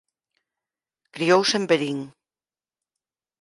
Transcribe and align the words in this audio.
Criouse 1.15 1.53
en 1.59 1.63
Verín. 1.71 1.99